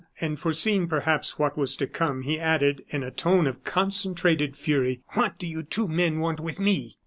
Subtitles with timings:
[0.19, 5.03] And foreseeing, perhaps, what was to come, he added, in a tone of concentrated fury:
[5.13, 6.97] "What do you two men want with me?"